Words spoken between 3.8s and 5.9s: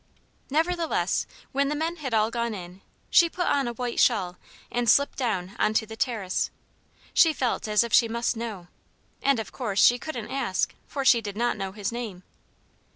shawl and slipped down on to